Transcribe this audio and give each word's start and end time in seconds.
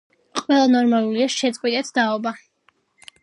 ყველა 0.45 0.69
ნორმალურია 0.75 1.27
შეწყვიტეთ 1.35 1.93
დაობა 1.99 2.33